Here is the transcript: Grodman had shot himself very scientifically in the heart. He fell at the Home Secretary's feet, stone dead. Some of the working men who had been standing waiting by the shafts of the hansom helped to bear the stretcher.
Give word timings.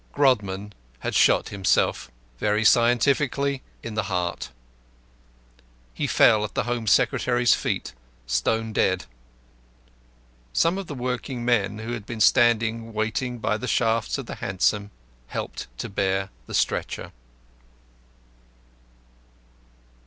Grodman 0.13 0.73
had 1.01 1.13
shot 1.13 1.49
himself 1.49 2.09
very 2.39 2.65
scientifically 2.65 3.61
in 3.83 3.93
the 3.93 4.05
heart. 4.09 4.49
He 5.93 6.07
fell 6.07 6.43
at 6.43 6.55
the 6.55 6.63
Home 6.63 6.87
Secretary's 6.87 7.53
feet, 7.53 7.93
stone 8.25 8.73
dead. 8.73 9.05
Some 10.53 10.79
of 10.79 10.87
the 10.87 10.95
working 10.95 11.45
men 11.45 11.77
who 11.77 11.91
had 11.91 12.07
been 12.07 12.19
standing 12.19 12.93
waiting 12.93 13.37
by 13.37 13.57
the 13.57 13.67
shafts 13.67 14.17
of 14.17 14.25
the 14.25 14.35
hansom 14.41 14.89
helped 15.27 15.67
to 15.77 15.87
bear 15.87 16.29
the 16.47 16.55
stretcher. 16.55 17.11